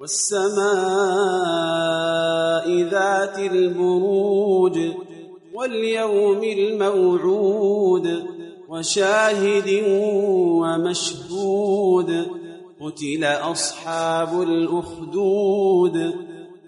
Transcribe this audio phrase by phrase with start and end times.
[0.00, 0.58] والسماء
[2.82, 4.78] ذات البروج
[5.54, 8.24] واليوم الموعود
[8.68, 9.84] وشاهد
[10.62, 12.26] ومشهود
[12.80, 16.14] قتل أصحاب الأخدود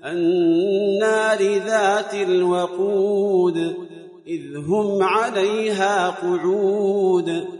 [0.05, 3.75] النار ذات الوقود
[4.27, 7.60] إذ هم عليها قعود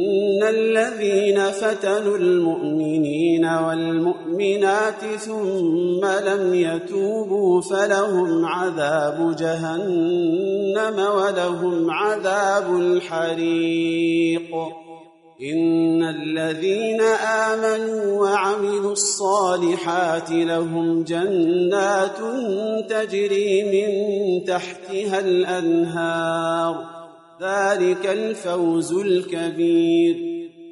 [0.51, 14.49] الذين فتنوا المؤمنين والمؤمنات ثم لم يتوبوا فلهم عذاب جهنم ولهم عذاب الحريق.
[15.53, 17.01] إن الذين
[17.51, 22.17] آمنوا وعملوا الصالحات لهم جنات
[22.89, 23.89] تجري من
[24.45, 26.75] تحتها الأنهار.
[27.41, 30.30] ذلك الفوز الكبير.